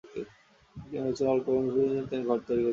তিনি 0.75 1.03
বলছিলেন, 1.03 1.31
অল্প 1.31 1.45
বয়স্ক 1.47 1.65
পুরুষদের 1.65 1.89
জন্য 1.89 2.09
তিনি 2.09 2.23
ঘর 2.23 2.39
তৈরি 2.39 2.61
করছিলেন। 2.61 2.69